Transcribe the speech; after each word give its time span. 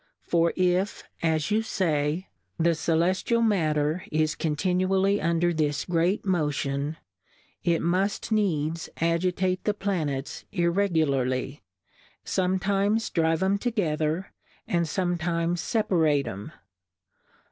For 0.23 0.51
ili 0.57 0.83
(as 1.31 1.51
you 1.51 1.61
fay) 1.61 2.27
the 2.59 2.71
Ceieftial 2.71 3.45
Matter 3.45 4.03
is 4.11 4.33
continually 4.33 5.21
under 5.21 5.53
this 5.53 5.85
great 5.85 6.25
Motion, 6.25 6.97
it 7.63 7.83
muft 7.83 8.31
needs 8.31 8.89
agitate 8.99 9.63
the 9.63 9.75
Planets 9.75 10.43
irregu 10.51 11.05
larly; 11.05 11.59
fometimes 12.25 13.13
drive 13.13 13.43
'em 13.43 13.59
together, 13.59 14.33
and 14.67 14.85
fometimes 14.87 15.61
feparate'em. 15.61 16.51